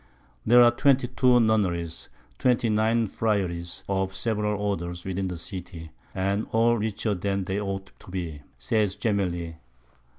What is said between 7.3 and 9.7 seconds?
they ought to be, says Gemelli.